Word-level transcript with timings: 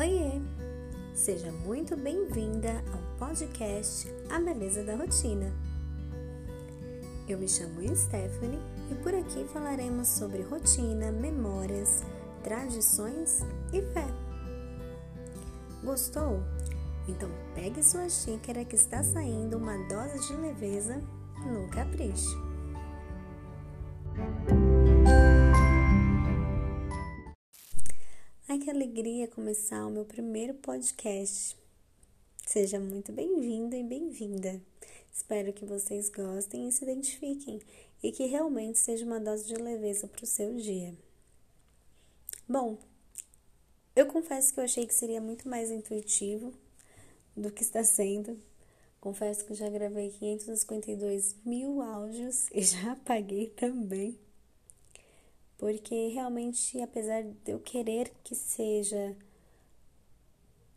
Oiê! 0.00 0.40
Seja 1.12 1.52
muito 1.52 1.94
bem-vinda 1.94 2.82
ao 2.90 3.18
podcast 3.18 4.08
A 4.30 4.40
Beleza 4.40 4.82
da 4.82 4.96
Rotina. 4.96 5.52
Eu 7.28 7.36
me 7.36 7.46
chamo 7.46 7.82
Stephanie 7.94 8.62
e 8.90 8.94
por 9.02 9.14
aqui 9.14 9.44
falaremos 9.52 10.08
sobre 10.08 10.40
rotina, 10.40 11.12
memórias, 11.12 12.02
tradições 12.42 13.40
e 13.74 13.82
fé. 13.92 14.06
Gostou? 15.84 16.42
Então 17.06 17.28
pegue 17.54 17.82
sua 17.82 18.08
xícara 18.08 18.64
que 18.64 18.76
está 18.76 19.02
saindo 19.02 19.58
uma 19.58 19.76
dose 19.86 20.26
de 20.28 20.34
leveza 20.40 20.98
no 21.44 21.68
capricho. 21.68 22.49
Alegria 29.00 29.26
começar 29.28 29.86
o 29.86 29.90
meu 29.90 30.04
primeiro 30.04 30.52
podcast. 30.52 31.56
Seja 32.46 32.78
muito 32.78 33.10
bem-vindo 33.10 33.74
e 33.74 33.82
bem-vinda. 33.82 34.60
Espero 35.10 35.54
que 35.54 35.64
vocês 35.64 36.10
gostem 36.10 36.68
e 36.68 36.72
se 36.72 36.84
identifiquem 36.84 37.62
e 38.02 38.12
que 38.12 38.26
realmente 38.26 38.78
seja 38.78 39.06
uma 39.06 39.18
dose 39.18 39.46
de 39.46 39.54
leveza 39.54 40.06
para 40.06 40.22
o 40.22 40.26
seu 40.26 40.54
dia. 40.54 40.94
Bom, 42.46 42.76
eu 43.96 44.04
confesso 44.04 44.52
que 44.52 44.60
eu 44.60 44.64
achei 44.64 44.86
que 44.86 44.92
seria 44.92 45.20
muito 45.20 45.48
mais 45.48 45.70
intuitivo 45.70 46.52
do 47.34 47.50
que 47.50 47.62
está 47.62 47.82
sendo. 47.82 48.38
Confesso 49.00 49.46
que 49.46 49.54
já 49.54 49.70
gravei 49.70 50.10
552 50.10 51.36
mil 51.42 51.80
áudios 51.80 52.50
e 52.52 52.60
já 52.60 52.92
apaguei 52.92 53.46
também 53.46 54.18
porque 55.60 56.08
realmente, 56.08 56.80
apesar 56.80 57.22
de 57.22 57.52
eu 57.52 57.60
querer 57.60 58.10
que 58.24 58.34
seja 58.34 59.14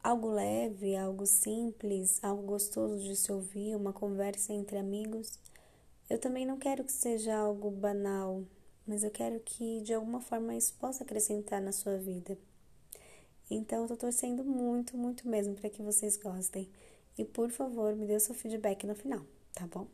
algo 0.04 0.30
leve, 0.30 0.98
algo 0.98 1.26
simples, 1.26 2.22
algo 2.22 2.44
gostoso 2.44 3.02
de 3.02 3.16
se 3.16 3.32
ouvir, 3.32 3.78
uma 3.78 3.94
conversa 3.94 4.52
entre 4.52 4.78
amigos, 4.78 5.40
eu 6.10 6.20
também 6.20 6.46
não 6.46 6.58
quero 6.58 6.84
que 6.84 6.92
seja 6.92 7.34
algo 7.34 7.72
banal, 7.72 8.44
mas 8.86 9.06
eu 9.06 9.10
quero 9.10 9.40
que 9.40 9.80
de 9.80 9.94
alguma 9.94 10.20
forma 10.20 10.54
isso 10.54 10.74
possa 10.74 11.06
acrescentar 11.06 11.62
na 11.62 11.72
sua 11.72 11.98
vida. 11.98 12.38
Então, 13.50 13.84
eu 13.84 13.88
tô 13.88 13.96
torcendo 13.96 14.44
muito, 14.44 14.98
muito 14.98 15.30
mesmo 15.30 15.56
para 15.56 15.70
que 15.70 15.82
vocês 15.82 16.18
gostem. 16.18 16.70
E 17.18 17.24
por 17.24 17.50
favor, 17.50 17.96
me 17.96 18.06
dê 18.06 18.18
o 18.18 18.20
seu 18.20 18.36
feedback 18.36 18.86
no 18.86 18.96
final, 18.96 19.22
tá 19.54 19.66
bom? 19.66 19.88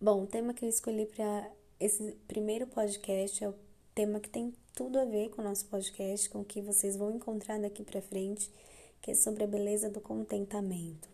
Bom, 0.00 0.22
o 0.22 0.26
tema 0.26 0.54
que 0.54 0.64
eu 0.64 0.70
escolhi 0.70 1.04
para 1.04 1.50
esse 1.84 2.16
primeiro 2.26 2.66
podcast 2.66 3.44
é 3.44 3.48
o 3.50 3.54
tema 3.94 4.18
que 4.18 4.30
tem 4.30 4.54
tudo 4.74 4.98
a 4.98 5.04
ver 5.04 5.28
com 5.28 5.42
o 5.42 5.44
nosso 5.44 5.66
podcast, 5.66 6.30
com 6.30 6.40
o 6.40 6.44
que 6.44 6.62
vocês 6.62 6.96
vão 6.96 7.14
encontrar 7.14 7.60
daqui 7.60 7.84
para 7.84 8.00
frente, 8.00 8.50
que 9.02 9.10
é 9.10 9.14
sobre 9.14 9.44
a 9.44 9.46
beleza 9.46 9.90
do 9.90 10.00
contentamento. 10.00 11.06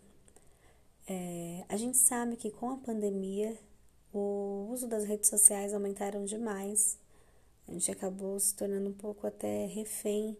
É, 1.05 1.65
a 1.67 1.75
gente 1.75 1.97
sabe 1.97 2.37
que 2.37 2.49
com 2.49 2.69
a 2.69 2.77
pandemia 2.77 3.57
o 4.13 4.69
uso 4.71 4.87
das 4.87 5.03
redes 5.03 5.29
sociais 5.29 5.73
aumentaram 5.73 6.23
demais. 6.23 6.97
A 7.67 7.73
gente 7.73 7.91
acabou 7.91 8.39
se 8.39 8.55
tornando 8.55 8.91
um 8.91 8.93
pouco 8.93 9.27
até 9.27 9.65
refém 9.65 10.37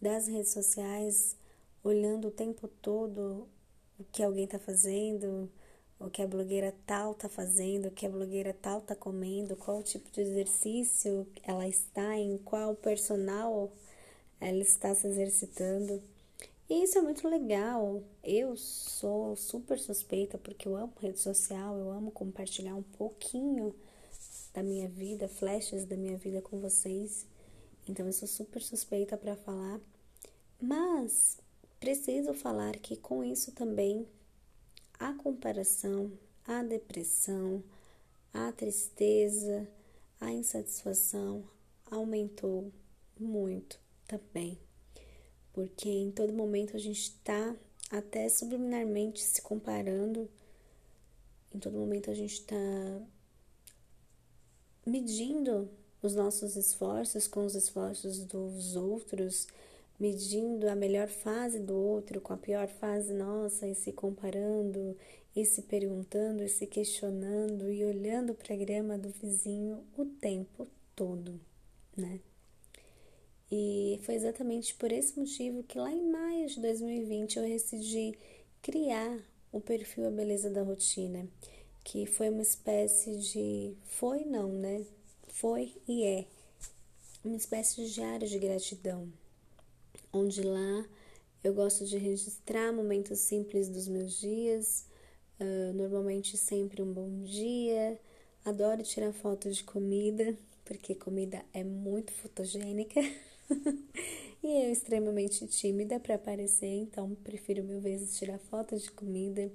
das 0.00 0.28
redes 0.28 0.52
sociais, 0.52 1.36
olhando 1.84 2.28
o 2.28 2.30
tempo 2.30 2.68
todo 2.80 3.46
o 3.98 4.04
que 4.04 4.22
alguém 4.22 4.44
está 4.44 4.58
fazendo, 4.58 5.50
o 6.04 6.10
que 6.10 6.22
a 6.22 6.26
blogueira 6.26 6.74
tal 6.86 7.14
tá 7.14 7.28
fazendo, 7.28 7.86
o 7.86 7.90
que 7.90 8.06
a 8.06 8.10
blogueira 8.10 8.52
tal 8.52 8.80
tá 8.80 8.94
comendo, 8.94 9.56
qual 9.56 9.82
tipo 9.82 10.10
de 10.10 10.20
exercício 10.20 11.26
ela 11.42 11.66
está 11.68 12.16
em, 12.16 12.38
qual 12.38 12.74
personal 12.74 13.72
ela 14.40 14.58
está 14.58 14.94
se 14.94 15.06
exercitando. 15.06 16.02
E 16.68 16.84
isso 16.84 16.98
é 16.98 17.02
muito 17.02 17.28
legal. 17.28 18.02
Eu 18.24 18.56
sou 18.56 19.36
super 19.36 19.78
suspeita 19.78 20.38
porque 20.38 20.66
eu 20.66 20.76
amo 20.76 20.92
rede 21.00 21.18
social, 21.18 21.76
eu 21.76 21.90
amo 21.90 22.10
compartilhar 22.10 22.74
um 22.74 22.82
pouquinho 22.82 23.74
da 24.54 24.62
minha 24.62 24.88
vida, 24.88 25.28
flashes 25.28 25.84
da 25.84 25.96
minha 25.96 26.16
vida 26.16 26.40
com 26.42 26.58
vocês. 26.58 27.26
Então 27.88 28.06
eu 28.06 28.12
sou 28.12 28.28
super 28.28 28.62
suspeita 28.62 29.16
para 29.16 29.36
falar. 29.36 29.80
Mas 30.60 31.38
preciso 31.80 32.32
falar 32.32 32.76
que 32.78 32.96
com 32.96 33.24
isso 33.24 33.52
também 33.52 34.06
a 35.02 35.12
comparação, 35.14 36.12
a 36.46 36.62
depressão, 36.62 37.62
a 38.32 38.52
tristeza, 38.52 39.68
a 40.20 40.30
insatisfação 40.30 41.42
aumentou 41.90 42.72
muito 43.18 43.80
também. 44.06 44.56
Porque 45.52 45.88
em 45.88 46.12
todo 46.12 46.32
momento 46.32 46.76
a 46.76 46.78
gente 46.78 47.00
está 47.00 47.56
até 47.90 48.28
subliminarmente 48.28 49.20
se 49.20 49.42
comparando, 49.42 50.30
em 51.52 51.58
todo 51.58 51.76
momento 51.76 52.08
a 52.08 52.14
gente 52.14 52.34
está 52.34 53.02
medindo 54.86 55.68
os 56.00 56.14
nossos 56.14 56.54
esforços 56.54 57.26
com 57.26 57.44
os 57.44 57.56
esforços 57.56 58.24
dos 58.24 58.76
outros 58.76 59.48
medindo 60.02 60.68
a 60.68 60.74
melhor 60.74 61.06
fase 61.06 61.60
do 61.60 61.76
outro 61.76 62.20
com 62.20 62.32
a 62.32 62.36
pior 62.36 62.66
fase 62.66 63.14
nossa 63.14 63.68
e 63.68 63.74
se 63.76 63.92
comparando 63.92 64.96
e 65.34 65.44
se 65.44 65.62
perguntando 65.62 66.42
e 66.42 66.48
se 66.48 66.66
questionando 66.66 67.70
e 67.70 67.84
olhando 67.84 68.34
para 68.34 68.52
a 68.52 68.56
grama 68.56 68.98
do 68.98 69.10
vizinho 69.10 69.84
o 69.96 70.04
tempo 70.04 70.66
todo, 70.96 71.40
né? 71.96 72.18
E 73.48 74.00
foi 74.02 74.16
exatamente 74.16 74.74
por 74.74 74.90
esse 74.90 75.16
motivo 75.16 75.62
que 75.62 75.78
lá 75.78 75.92
em 75.92 76.10
maio 76.10 76.48
de 76.48 76.60
2020 76.60 77.36
eu 77.36 77.44
decidi 77.44 78.18
criar 78.60 79.20
o 79.52 79.60
perfil 79.60 80.08
A 80.08 80.10
Beleza 80.10 80.50
da 80.50 80.64
Rotina, 80.64 81.28
que 81.84 82.06
foi 82.06 82.28
uma 82.28 82.42
espécie 82.42 83.18
de. 83.18 83.76
Foi 83.84 84.24
não, 84.24 84.48
né? 84.48 84.84
Foi 85.28 85.72
e 85.86 86.02
é 86.02 86.24
uma 87.24 87.36
espécie 87.36 87.76
de 87.76 87.94
diário 87.94 88.26
de 88.26 88.38
gratidão 88.40 89.21
onde 90.12 90.42
lá 90.42 90.86
eu 91.42 91.52
gosto 91.52 91.84
de 91.84 91.96
registrar 91.98 92.72
momentos 92.72 93.18
simples 93.18 93.68
dos 93.68 93.88
meus 93.88 94.20
dias, 94.20 94.86
uh, 95.40 95.72
normalmente 95.72 96.36
sempre 96.36 96.80
um 96.82 96.92
bom 96.92 97.24
dia. 97.24 97.98
Adoro 98.44 98.82
tirar 98.82 99.12
fotos 99.12 99.56
de 99.56 99.64
comida, 99.64 100.36
porque 100.64 100.94
comida 100.94 101.44
é 101.52 101.64
muito 101.64 102.12
fotogênica. 102.12 103.00
e 104.42 104.64
eu 104.64 104.72
extremamente 104.72 105.46
tímida 105.48 105.98
para 105.98 106.14
aparecer, 106.14 106.66
então 106.66 107.12
prefiro 107.24 107.64
mil 107.64 107.80
vezes 107.80 108.16
tirar 108.16 108.38
fotos 108.38 108.82
de 108.82 108.92
comida. 108.92 109.50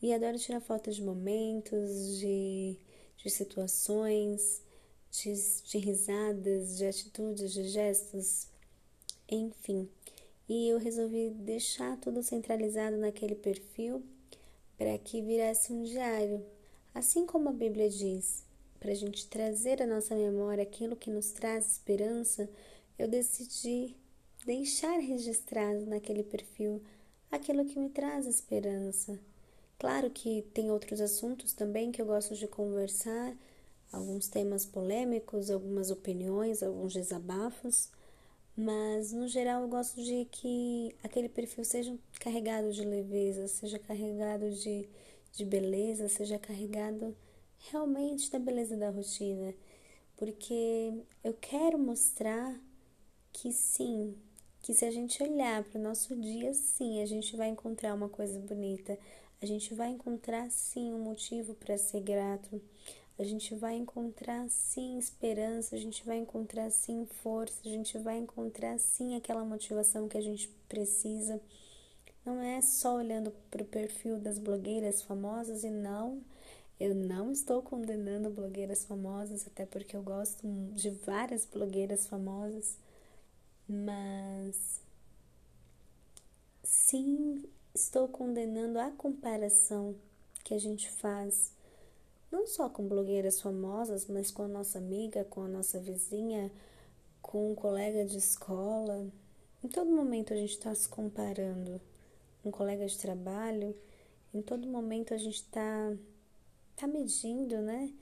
E 0.00 0.14
adoro 0.14 0.38
tirar 0.38 0.60
fotos 0.60 0.94
de 0.96 1.02
momentos, 1.02 2.18
de, 2.18 2.76
de 3.16 3.30
situações, 3.30 4.62
de, 5.10 5.34
de 5.64 5.78
risadas, 5.78 6.76
de 6.76 6.86
atitudes, 6.86 7.52
de 7.52 7.68
gestos 7.68 8.49
enfim. 9.30 9.88
E 10.48 10.68
eu 10.68 10.78
resolvi 10.78 11.30
deixar 11.30 11.96
tudo 11.98 12.22
centralizado 12.22 12.96
naquele 12.96 13.34
perfil 13.34 14.02
para 14.76 14.98
que 14.98 15.22
virasse 15.22 15.72
um 15.72 15.82
diário, 15.82 16.44
assim 16.94 17.24
como 17.26 17.50
a 17.50 17.52
Bíblia 17.52 17.88
diz, 17.88 18.44
para 18.80 18.92
a 18.92 18.94
gente 18.94 19.28
trazer 19.28 19.82
à 19.82 19.86
nossa 19.86 20.14
memória 20.16 20.62
aquilo 20.62 20.96
que 20.96 21.10
nos 21.10 21.30
traz 21.32 21.70
esperança, 21.72 22.48
eu 22.98 23.06
decidi 23.06 23.94
deixar 24.44 24.98
registrado 24.98 25.86
naquele 25.86 26.22
perfil 26.22 26.82
aquilo 27.30 27.64
que 27.64 27.78
me 27.78 27.90
traz 27.90 28.26
esperança. 28.26 29.18
Claro 29.78 30.10
que 30.10 30.42
tem 30.54 30.70
outros 30.70 31.00
assuntos 31.00 31.52
também 31.52 31.92
que 31.92 32.02
eu 32.02 32.06
gosto 32.06 32.34
de 32.34 32.48
conversar, 32.48 33.36
alguns 33.92 34.28
temas 34.28 34.66
polêmicos, 34.66 35.50
algumas 35.50 35.90
opiniões, 35.90 36.62
alguns 36.62 36.92
desabafos, 36.92 37.90
mas 38.60 39.12
no 39.12 39.26
geral 39.26 39.62
eu 39.62 39.68
gosto 39.68 40.02
de 40.02 40.26
que 40.30 40.94
aquele 41.02 41.30
perfil 41.30 41.64
seja 41.64 41.96
carregado 42.20 42.70
de 42.72 42.84
leveza, 42.84 43.48
seja 43.48 43.78
carregado 43.78 44.50
de, 44.50 44.86
de 45.32 45.44
beleza, 45.46 46.08
seja 46.08 46.38
carregado 46.38 47.16
realmente 47.70 48.30
da 48.30 48.38
beleza 48.38 48.76
da 48.76 48.90
rotina. 48.90 49.54
Porque 50.14 50.92
eu 51.24 51.32
quero 51.40 51.78
mostrar 51.78 52.60
que 53.32 53.50
sim, 53.50 54.14
que 54.60 54.74
se 54.74 54.84
a 54.84 54.90
gente 54.90 55.22
olhar 55.22 55.64
para 55.64 55.78
o 55.78 55.82
nosso 55.82 56.14
dia, 56.14 56.52
sim, 56.52 57.02
a 57.02 57.06
gente 57.06 57.34
vai 57.36 57.48
encontrar 57.48 57.94
uma 57.94 58.10
coisa 58.10 58.38
bonita, 58.40 58.98
a 59.40 59.46
gente 59.46 59.72
vai 59.72 59.88
encontrar 59.88 60.50
sim 60.50 60.92
um 60.92 61.02
motivo 61.02 61.54
para 61.54 61.78
ser 61.78 62.02
grato, 62.02 62.60
a 63.20 63.24
gente 63.24 63.54
vai 63.54 63.74
encontrar 63.74 64.48
sim 64.48 64.98
esperança, 64.98 65.76
a 65.76 65.78
gente 65.78 66.02
vai 66.06 66.16
encontrar 66.16 66.70
sim 66.70 67.04
força, 67.22 67.60
a 67.66 67.68
gente 67.68 67.98
vai 67.98 68.16
encontrar 68.16 68.78
sim 68.78 69.14
aquela 69.14 69.44
motivação 69.44 70.08
que 70.08 70.16
a 70.16 70.22
gente 70.22 70.48
precisa. 70.66 71.38
Não 72.24 72.40
é 72.40 72.62
só 72.62 72.96
olhando 72.96 73.30
para 73.50 73.62
o 73.62 73.66
perfil 73.66 74.18
das 74.18 74.38
blogueiras 74.38 75.02
famosas 75.02 75.64
e 75.64 75.70
não, 75.70 76.22
eu 76.78 76.94
não 76.94 77.30
estou 77.30 77.60
condenando 77.60 78.30
blogueiras 78.30 78.86
famosas, 78.86 79.46
até 79.46 79.66
porque 79.66 79.94
eu 79.94 80.02
gosto 80.02 80.40
de 80.72 80.88
várias 80.88 81.44
blogueiras 81.44 82.06
famosas, 82.06 82.78
Mas 83.68 84.80
sim, 86.62 87.44
estou 87.74 88.08
condenando 88.08 88.78
a 88.78 88.90
comparação 88.90 89.94
que 90.42 90.54
a 90.54 90.58
gente 90.58 90.90
faz, 90.90 91.52
não 92.30 92.46
só 92.46 92.68
com 92.68 92.86
blogueiras 92.86 93.40
famosas, 93.40 94.06
mas 94.06 94.30
com 94.30 94.42
a 94.42 94.48
nossa 94.48 94.78
amiga, 94.78 95.24
com 95.24 95.42
a 95.42 95.48
nossa 95.48 95.80
vizinha, 95.80 96.50
com 97.20 97.52
um 97.52 97.54
colega 97.54 98.04
de 98.04 98.18
escola. 98.18 99.06
Em 99.62 99.68
todo 99.68 99.90
momento 99.90 100.32
a 100.32 100.36
gente 100.36 100.50
está 100.52 100.74
se 100.74 100.88
comparando. 100.88 101.80
Um 102.44 102.50
colega 102.50 102.86
de 102.86 102.98
trabalho, 102.98 103.76
em 104.32 104.40
todo 104.40 104.66
momento 104.66 105.12
a 105.12 105.18
gente 105.18 105.36
está 105.36 105.92
tá 106.76 106.86
medindo, 106.86 107.58
né? 107.60 107.92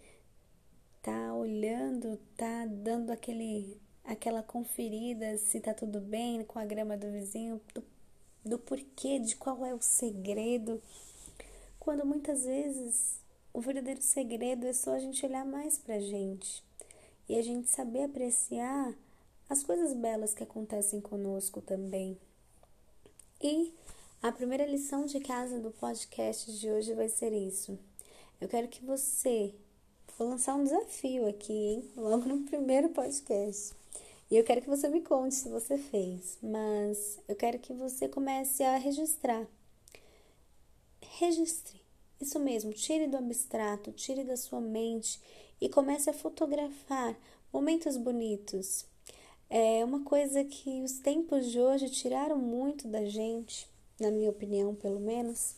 Tá 1.02 1.34
olhando, 1.34 2.18
tá 2.36 2.66
dando 2.66 3.10
aquele 3.10 3.80
aquela 4.04 4.42
conferida 4.42 5.36
se 5.36 5.60
tá 5.60 5.74
tudo 5.74 6.00
bem 6.00 6.42
com 6.44 6.58
a 6.58 6.64
grama 6.64 6.96
do 6.96 7.10
vizinho, 7.10 7.60
do, 7.74 7.84
do 8.44 8.58
porquê, 8.58 9.18
de 9.18 9.36
qual 9.36 9.64
é 9.64 9.74
o 9.74 9.82
segredo. 9.82 10.80
Quando 11.78 12.06
muitas 12.06 12.44
vezes 12.44 13.20
o 13.58 13.60
verdadeiro 13.60 14.00
segredo 14.00 14.68
é 14.68 14.72
só 14.72 14.92
a 14.92 15.00
gente 15.00 15.26
olhar 15.26 15.44
mais 15.44 15.76
pra 15.78 15.98
gente 15.98 16.62
e 17.28 17.36
a 17.36 17.42
gente 17.42 17.68
saber 17.68 18.04
apreciar 18.04 18.94
as 19.50 19.64
coisas 19.64 19.94
belas 19.94 20.32
que 20.32 20.44
acontecem 20.44 21.00
conosco 21.00 21.60
também. 21.60 22.16
E 23.42 23.74
a 24.22 24.30
primeira 24.30 24.64
lição 24.64 25.06
de 25.06 25.18
casa 25.18 25.58
do 25.58 25.72
podcast 25.72 26.56
de 26.56 26.70
hoje 26.70 26.94
vai 26.94 27.08
ser 27.08 27.32
isso. 27.32 27.76
Eu 28.40 28.48
quero 28.48 28.68
que 28.68 28.84
você. 28.84 29.52
Vou 30.16 30.28
lançar 30.28 30.54
um 30.54 30.62
desafio 30.62 31.26
aqui, 31.26 31.52
hein? 31.52 31.90
Logo 31.96 32.28
no 32.28 32.44
primeiro 32.44 32.90
podcast. 32.90 33.74
E 34.30 34.36
eu 34.36 34.44
quero 34.44 34.62
que 34.62 34.70
você 34.70 34.88
me 34.88 35.00
conte 35.00 35.34
se 35.34 35.48
você 35.48 35.76
fez, 35.76 36.38
mas 36.40 37.18
eu 37.26 37.34
quero 37.34 37.58
que 37.58 37.72
você 37.72 38.06
comece 38.06 38.62
a 38.62 38.76
registrar. 38.76 39.44
Registre. 41.00 41.87
Isso 42.20 42.38
mesmo, 42.38 42.72
tire 42.72 43.06
do 43.06 43.16
abstrato, 43.16 43.92
tire 43.92 44.24
da 44.24 44.36
sua 44.36 44.60
mente 44.60 45.20
e 45.60 45.68
comece 45.68 46.10
a 46.10 46.14
fotografar 46.14 47.16
momentos 47.52 47.96
bonitos, 47.96 48.84
é 49.50 49.82
uma 49.82 50.04
coisa 50.04 50.44
que 50.44 50.82
os 50.82 50.98
tempos 50.98 51.50
de 51.50 51.58
hoje 51.58 51.88
tiraram 51.88 52.36
muito 52.36 52.86
da 52.86 53.06
gente, 53.06 53.66
na 53.98 54.10
minha 54.10 54.28
opinião, 54.28 54.74
pelo 54.74 55.00
menos. 55.00 55.54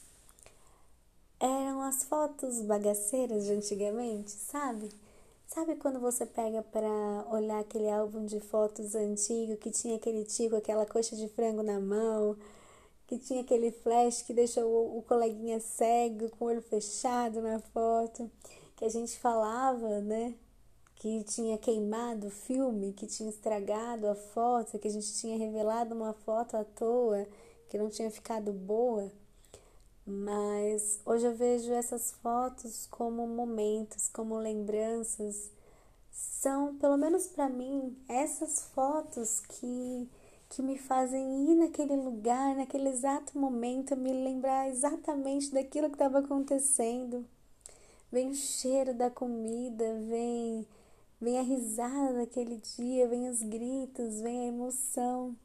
Eram 1.41 1.83
as 1.83 2.05
fotos 2.05 2.63
bagaceiras 2.63 3.47
de 3.47 3.53
antigamente, 3.53 4.31
sabe? 4.31 4.91
Sabe 5.45 5.75
quando 5.75 5.99
você 5.99 6.25
pega 6.25 6.63
para 6.63 6.89
olhar 7.33 7.59
aquele 7.59 7.91
álbum 7.91 8.25
de 8.25 8.39
fotos 8.39 8.95
antigo 8.95 9.57
que 9.57 9.73
tinha 9.73 9.97
aquele 9.97 10.25
tio 10.25 10.51
com 10.51 10.57
aquela 10.57 10.87
coxa 10.87 11.17
de 11.17 11.27
frango 11.27 11.63
na 11.63 11.81
mão, 11.81 12.37
que 13.11 13.19
tinha 13.19 13.41
aquele 13.41 13.73
flash 13.73 14.23
que 14.23 14.33
deixou 14.33 14.97
o 14.97 15.03
coleguinha 15.03 15.59
cego 15.59 16.31
com 16.31 16.45
o 16.45 16.49
olho 16.49 16.63
fechado 16.63 17.43
na 17.43 17.59
foto, 17.59 18.31
que 18.77 18.85
a 18.85 18.89
gente 18.89 19.19
falava, 19.19 20.01
né? 20.01 20.33
que 20.95 21.25
tinha 21.25 21.59
queimado 21.59 22.29
o 22.29 22.31
filme, 22.31 22.93
que 22.93 23.09
tinha 23.09 23.29
estragado 23.29 24.07
a 24.07 24.15
foto, 24.15 24.79
que 24.79 24.87
a 24.87 24.91
gente 24.91 25.13
tinha 25.15 25.37
revelado 25.37 25.93
uma 25.93 26.13
foto 26.13 26.57
à 26.57 26.63
toa, 26.63 27.27
que 27.69 27.77
não 27.77 27.91
tinha 27.91 28.11
ficado 28.13 28.53
boa. 28.53 29.11
Mas 30.07 31.01
hoje 31.05 31.27
eu 31.27 31.35
vejo 31.35 31.73
essas 31.73 32.13
fotos 32.13 32.87
como 32.93 33.27
momentos, 33.27 34.09
como 34.09 34.39
lembranças. 34.39 35.51
São, 36.13 36.77
pelo 36.77 36.97
menos 36.97 37.27
para 37.27 37.49
mim, 37.49 37.97
essas 38.07 38.63
fotos 38.73 39.41
que 39.41 40.09
que 40.51 40.61
me 40.61 40.77
fazem 40.77 41.51
ir 41.51 41.55
naquele 41.55 41.97
lugar, 41.97 42.55
naquele 42.55 42.91
exato 42.91 43.39
momento, 43.39 43.97
me 43.97 44.13
lembrar 44.13 44.69
exatamente 44.69 45.51
daquilo 45.51 45.89
que 45.89 45.95
estava 45.95 46.19
acontecendo. 46.19 47.25
Vem 48.13 48.29
o 48.29 48.35
cheiro 48.35 48.93
da 48.93 49.09
comida, 49.09 49.85
vem 50.07 50.67
Vem 51.21 51.39
a 51.39 51.43
risada 51.43 52.15
daquele 52.15 52.57
dia, 52.57 53.07
vem 53.07 53.29
os 53.29 53.43
gritos, 53.43 54.23
vem 54.23 54.41
a 54.41 54.47
emoção. 54.47 55.37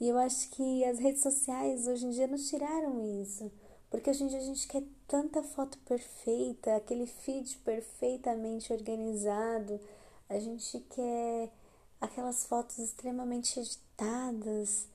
E 0.00 0.08
eu 0.08 0.18
acho 0.18 0.50
que 0.50 0.84
as 0.84 0.98
redes 0.98 1.22
sociais 1.22 1.86
hoje 1.86 2.04
em 2.04 2.10
dia 2.10 2.26
nos 2.26 2.48
tiraram 2.48 3.00
isso. 3.22 3.48
Porque 3.88 4.10
hoje 4.10 4.24
em 4.24 4.26
dia 4.26 4.38
a 4.38 4.42
gente 4.42 4.66
quer 4.66 4.82
tanta 5.06 5.40
foto 5.40 5.78
perfeita, 5.86 6.74
aquele 6.74 7.06
feed 7.06 7.58
perfeitamente 7.58 8.72
organizado. 8.72 9.78
A 10.28 10.36
gente 10.40 10.80
quer 10.90 11.48
aquelas 12.00 12.44
fotos 12.44 12.78
extremamente 12.78 13.58
editadas 13.58 14.86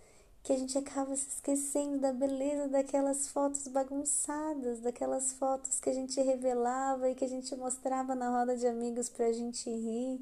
que 0.43 0.51
a 0.51 0.57
gente 0.57 0.77
acaba 0.77 1.15
se 1.15 1.29
esquecendo 1.29 1.99
da 1.99 2.11
beleza 2.11 2.67
daquelas 2.67 3.29
fotos 3.29 3.65
bagunçadas, 3.69 4.81
daquelas 4.81 5.31
fotos 5.33 5.79
que 5.79 5.89
a 5.89 5.93
gente 5.93 6.19
revelava 6.21 7.09
e 7.09 7.15
que 7.15 7.23
a 7.23 7.29
gente 7.29 7.55
mostrava 7.55 8.13
na 8.13 8.29
roda 8.29 8.57
de 8.57 8.67
amigos 8.67 9.07
para 9.07 9.27
a 9.27 9.31
gente 9.31 9.69
rir. 9.69 10.19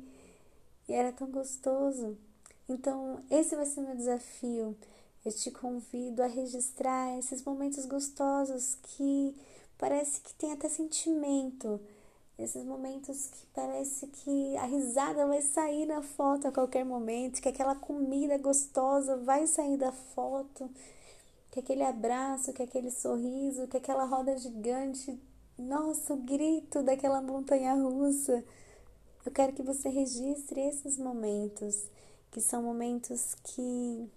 E 0.87 0.93
era 0.93 1.11
tão 1.11 1.27
gostoso. 1.27 2.15
Então, 2.69 3.23
esse 3.31 3.55
vai 3.55 3.65
ser 3.65 3.81
meu 3.81 3.95
desafio. 3.95 4.77
Eu 5.25 5.31
te 5.31 5.49
convido 5.49 6.21
a 6.21 6.27
registrar 6.27 7.17
esses 7.17 7.43
momentos 7.43 7.85
gostosos 7.85 8.75
que 8.83 9.35
parece 9.77 10.21
que 10.21 10.35
tem 10.35 10.51
até 10.51 10.69
sentimento 10.69 11.79
esses 12.43 12.63
momentos 12.63 13.27
que 13.27 13.45
parece 13.53 14.07
que 14.07 14.57
a 14.57 14.65
risada 14.65 15.25
vai 15.27 15.41
sair 15.41 15.85
na 15.85 16.01
foto 16.01 16.47
a 16.47 16.51
qualquer 16.51 16.83
momento, 16.83 17.41
que 17.41 17.49
aquela 17.49 17.75
comida 17.75 18.37
gostosa 18.37 19.17
vai 19.17 19.47
sair 19.47 19.77
da 19.77 19.91
foto, 19.91 20.69
que 21.51 21.59
aquele 21.59 21.83
abraço, 21.83 22.53
que 22.53 22.63
aquele 22.63 22.91
sorriso, 22.91 23.67
que 23.67 23.77
aquela 23.77 24.05
roda 24.05 24.37
gigante, 24.37 25.19
nossa, 25.57 26.13
o 26.13 26.17
grito 26.17 26.81
daquela 26.81 27.21
montanha 27.21 27.73
russa. 27.73 28.43
Eu 29.25 29.31
quero 29.31 29.53
que 29.53 29.61
você 29.61 29.89
registre 29.89 30.59
esses 30.59 30.97
momentos, 30.97 31.85
que 32.31 32.41
são 32.41 32.63
momentos 32.63 33.35
que 33.43 34.09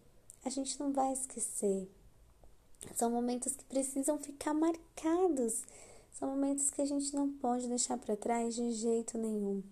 a 0.44 0.48
gente 0.48 0.78
não 0.80 0.92
vai 0.92 1.12
esquecer. 1.12 1.88
São 2.94 3.10
momentos 3.10 3.54
que 3.56 3.64
precisam 3.64 4.18
ficar 4.18 4.54
marcados 4.54 5.62
são 6.14 6.30
momentos 6.30 6.70
que 6.70 6.80
a 6.80 6.86
gente 6.86 7.14
não 7.14 7.28
pode 7.28 7.68
deixar 7.68 7.98
para 7.98 8.16
trás 8.16 8.54
de 8.54 8.70
jeito 8.70 9.18
nenhum. 9.18 9.62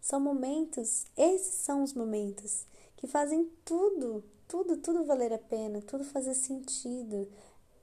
São 0.00 0.20
momentos, 0.20 1.06
esses 1.16 1.54
são 1.54 1.82
os 1.82 1.92
momentos 1.92 2.64
que 2.96 3.08
fazem 3.08 3.50
tudo, 3.64 4.22
tudo, 4.46 4.76
tudo 4.76 5.04
valer 5.04 5.32
a 5.32 5.38
pena, 5.38 5.82
tudo 5.82 6.04
fazer 6.04 6.34
sentido. 6.34 7.28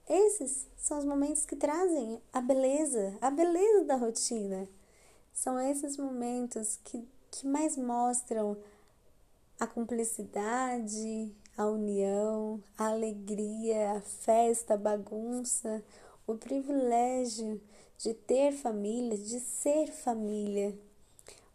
Esses 0.07 0.65
são 0.77 0.97
os 0.97 1.03
momentos 1.03 1.45
que 1.45 1.57
trazem 1.57 2.21
a 2.31 2.39
beleza, 2.39 3.17
a 3.19 3.29
beleza 3.29 3.83
da 3.83 3.97
rotina. 3.97 4.67
São 5.33 5.59
esses 5.59 5.97
momentos 5.97 6.79
que, 6.85 7.05
que 7.29 7.45
mais 7.45 7.75
mostram 7.75 8.55
a 9.59 9.67
cumplicidade, 9.67 11.35
a 11.57 11.65
união, 11.65 12.63
a 12.77 12.87
alegria, 12.87 13.97
a 13.97 14.01
festa, 14.01 14.75
a 14.75 14.77
bagunça, 14.77 15.83
o 16.25 16.35
privilégio 16.35 17.59
de 17.99 18.13
ter 18.13 18.53
família, 18.53 19.17
de 19.17 19.41
ser 19.41 19.87
família, 19.91 20.69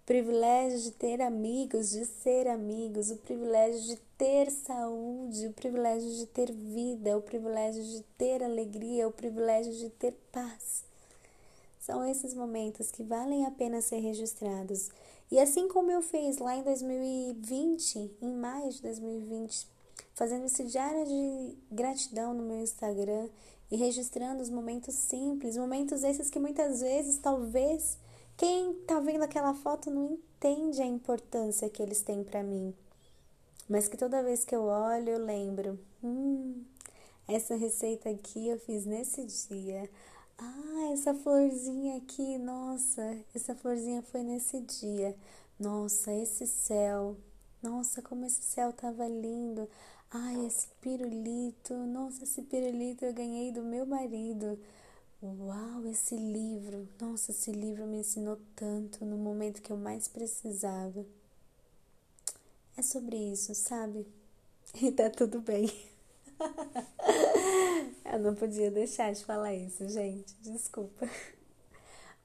o 0.02 0.04
privilégio 0.04 0.78
de 0.78 0.90
ter 0.90 1.22
amigos, 1.22 1.90
de 1.90 2.04
ser 2.04 2.46
amigos, 2.48 3.10
o 3.10 3.16
privilégio 3.16 3.80
de 3.80 3.96
ter 4.18 4.50
saúde, 4.50 5.46
o 5.46 5.54
privilégio 5.54 6.10
de 6.12 6.26
ter 6.26 6.52
vida, 6.52 7.16
o 7.16 7.22
privilégio 7.22 7.82
de 7.82 8.02
ter 8.18 8.42
alegria, 8.42 9.08
o 9.08 9.12
privilégio 9.12 9.72
de 9.72 9.88
ter 9.88 10.12
paz. 10.30 10.84
São 11.80 12.06
esses 12.06 12.34
momentos 12.34 12.90
que 12.90 13.02
valem 13.02 13.46
a 13.46 13.50
pena 13.50 13.80
ser 13.80 14.00
registrados. 14.00 14.90
E 15.30 15.40
assim 15.40 15.66
como 15.66 15.90
eu 15.90 16.02
fiz 16.02 16.36
lá 16.36 16.54
em 16.54 16.62
2020, 16.62 18.18
em 18.20 18.34
maio 18.34 18.70
de 18.70 18.82
2020, 18.82 19.66
fazendo 20.14 20.44
esse 20.44 20.64
diário 20.64 21.06
de 21.06 21.56
gratidão 21.72 22.34
no 22.34 22.42
meu 22.42 22.60
Instagram, 22.60 23.28
e 23.74 23.76
registrando 23.76 24.40
os 24.40 24.48
momentos 24.48 24.94
simples, 24.94 25.56
momentos 25.56 26.04
esses 26.04 26.30
que 26.30 26.38
muitas 26.38 26.80
vezes 26.80 27.18
talvez 27.18 27.98
quem 28.36 28.70
está 28.70 29.00
vendo 29.00 29.24
aquela 29.24 29.52
foto 29.52 29.90
não 29.90 30.12
entende 30.12 30.80
a 30.80 30.86
importância 30.86 31.68
que 31.68 31.82
eles 31.82 32.00
têm 32.00 32.22
para 32.22 32.40
mim. 32.44 32.72
Mas 33.68 33.88
que 33.88 33.96
toda 33.96 34.22
vez 34.22 34.44
que 34.44 34.54
eu 34.54 34.62
olho, 34.62 35.08
eu 35.08 35.18
lembro, 35.18 35.76
hum, 36.04 36.62
essa 37.26 37.56
receita 37.56 38.10
aqui 38.10 38.46
eu 38.46 38.60
fiz 38.60 38.86
nesse 38.86 39.26
dia. 39.48 39.90
Ah, 40.38 40.90
essa 40.92 41.12
florzinha 41.12 41.96
aqui, 41.96 42.38
nossa, 42.38 43.18
essa 43.34 43.56
florzinha 43.56 44.02
foi 44.02 44.22
nesse 44.22 44.60
dia. 44.60 45.16
Nossa, 45.58 46.12
esse 46.12 46.46
céu. 46.46 47.16
Nossa, 47.60 48.00
como 48.00 48.24
esse 48.24 48.42
céu 48.42 48.72
tava 48.72 49.08
lindo. 49.08 49.68
Ai, 50.16 50.46
esse 50.46 50.68
pirulito, 50.80 51.74
nossa, 51.74 52.22
esse 52.22 52.40
pirulito 52.42 53.04
eu 53.04 53.12
ganhei 53.12 53.50
do 53.50 53.64
meu 53.64 53.84
marido. 53.84 54.56
Uau, 55.20 55.84
esse 55.88 56.14
livro, 56.14 56.88
nossa, 57.00 57.32
esse 57.32 57.50
livro 57.50 57.84
me 57.84 57.96
ensinou 57.96 58.38
tanto 58.54 59.04
no 59.04 59.16
momento 59.16 59.60
que 59.60 59.72
eu 59.72 59.76
mais 59.76 60.06
precisava. 60.06 61.04
É 62.76 62.82
sobre 62.82 63.16
isso, 63.16 63.56
sabe? 63.56 64.06
e 64.80 64.92
tá 64.92 65.10
tudo 65.10 65.40
bem. 65.40 65.68
Eu 68.04 68.20
não 68.20 68.36
podia 68.36 68.70
deixar 68.70 69.12
de 69.12 69.24
falar 69.24 69.52
isso, 69.52 69.88
gente. 69.88 70.32
Desculpa. 70.42 71.10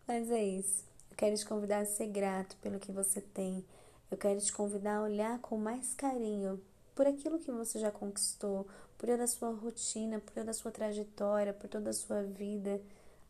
Mas 0.07 0.29
é 0.29 0.43
isso. 0.43 0.83
Eu 1.09 1.17
quero 1.17 1.35
te 1.35 1.45
convidar 1.45 1.79
a 1.79 1.85
ser 1.85 2.05
grato 2.05 2.55
pelo 2.57 2.79
que 2.79 2.91
você 2.91 3.19
tem. 3.19 3.65
Eu 4.11 4.17
quero 4.17 4.39
te 4.39 4.53
convidar 4.53 4.97
a 4.97 5.03
olhar 5.03 5.39
com 5.39 5.57
mais 5.57 5.95
carinho 5.95 6.61
por 6.99 7.07
aquilo 7.07 7.39
que 7.39 7.49
você 7.49 7.79
já 7.79 7.89
conquistou, 7.89 8.67
por 8.97 9.07
toda 9.07 9.23
a 9.23 9.27
sua 9.27 9.51
rotina, 9.51 10.19
por 10.19 10.33
toda 10.33 10.51
a 10.51 10.53
sua 10.53 10.69
trajetória, 10.69 11.53
por 11.53 11.69
toda 11.69 11.91
a 11.91 11.93
sua 11.93 12.23
vida, 12.23 12.81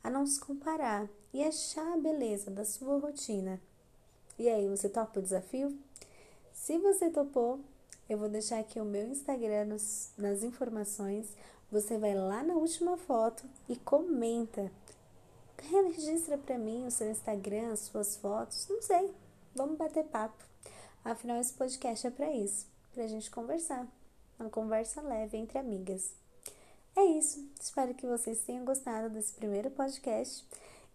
a 0.03 0.09
não 0.09 0.25
se 0.25 0.39
comparar 0.39 1.07
e 1.31 1.43
achar 1.43 1.93
a 1.93 1.97
beleza 1.97 2.49
da 2.49 2.65
sua 2.65 2.97
rotina. 2.97 3.61
E 4.39 4.49
aí, 4.49 4.67
você 4.67 4.89
topa 4.89 5.19
o 5.19 5.21
desafio? 5.21 5.77
Se 6.51 6.79
você 6.79 7.11
topou, 7.11 7.59
eu 8.09 8.17
vou 8.17 8.27
deixar 8.27 8.57
aqui 8.57 8.79
o 8.79 8.85
meu 8.85 9.05
Instagram 9.05 9.65
nos, 9.65 10.13
nas 10.17 10.41
informações. 10.41 11.27
Você 11.71 11.95
vai 11.95 12.15
lá 12.15 12.41
na 12.41 12.55
última 12.55 12.97
foto 12.97 13.43
e 13.69 13.75
comenta. 13.75 14.71
Registra 15.61 16.39
para 16.39 16.57
mim 16.57 16.87
o 16.87 16.91
seu 16.91 17.11
Instagram, 17.11 17.71
as 17.71 17.81
suas 17.81 18.17
fotos, 18.17 18.65
não 18.67 18.81
sei. 18.81 19.13
Vamos 19.53 19.77
bater 19.77 20.05
papo. 20.05 20.43
Afinal, 21.05 21.39
esse 21.39 21.53
podcast 21.53 22.07
é 22.07 22.09
para 22.09 22.33
isso, 22.33 22.65
para 22.99 23.05
a 23.05 23.07
gente 23.07 23.31
conversar. 23.31 23.87
Uma 24.37 24.49
conversa 24.49 25.01
leve 25.01 25.37
entre 25.37 25.57
amigas. 25.57 26.11
É 26.97 27.01
isso. 27.01 27.49
Espero 27.57 27.93
que 27.93 28.05
vocês 28.05 28.43
tenham 28.43 28.65
gostado 28.65 29.09
desse 29.09 29.31
primeiro 29.31 29.71
podcast 29.71 30.45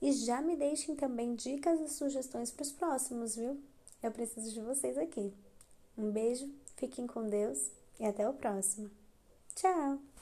e 0.03 0.13
já 0.13 0.43
me 0.43 0.55
deixem 0.55 0.95
também 0.95 1.35
dicas 1.35 1.81
e 1.81 1.89
sugestões 1.89 2.51
para 2.51 2.63
os 2.63 2.73
próximos, 2.73 3.37
viu? 3.37 3.59
Eu 4.03 4.11
preciso 4.11 4.53
de 4.53 4.61
vocês 4.61 4.99
aqui. 4.99 5.33
Um 5.97 6.11
beijo, 6.11 6.47
fiquem 6.77 7.07
com 7.07 7.27
Deus 7.27 7.71
e 7.99 8.05
até 8.05 8.29
o 8.29 8.35
próximo. 8.35 8.91
Tchau! 9.55 10.14